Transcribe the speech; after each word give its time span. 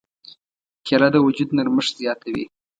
کېله 0.85 1.07
د 1.13 1.17
وجود 1.25 1.49
نرمښت 1.57 1.93
زیاتوي. 2.01 2.43